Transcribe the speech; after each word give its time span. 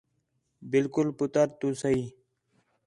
بالکل 0.71 1.07
پُتر 1.19 1.45
تو 1.59 1.67
صحیح 1.81 2.07